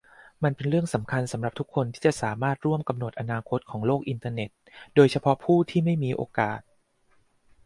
[0.43, 4.49] มันเป็นเรื่องสำคัญสำหรับทุกคนที่จะสามารถร่วมกำหนดอนาคตของโลกอินเทอร์เน็ต
[4.95, 6.59] โดยเฉพาะผู้ที่ไม่มีโอกาส